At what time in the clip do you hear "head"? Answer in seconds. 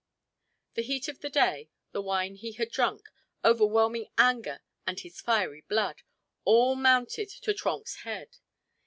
7.97-8.37